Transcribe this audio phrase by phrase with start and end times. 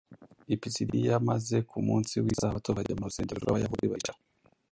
[0.53, 4.19] i Pisidiya maze ku munsi w’Isabato bajya mu rusengero rw’Abayahudi baricara.